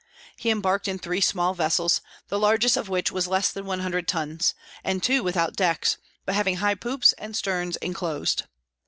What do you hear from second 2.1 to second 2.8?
the largest